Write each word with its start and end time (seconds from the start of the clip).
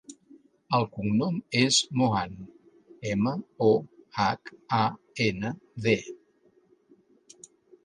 El 0.77 0.85
cognom 0.93 1.35
és 1.59 1.77
Mohand: 2.01 2.39
ema, 3.11 3.35
o, 3.67 3.69
hac, 4.23 4.55
a, 4.81 4.81
ena, 5.29 5.55
de. 5.89 5.97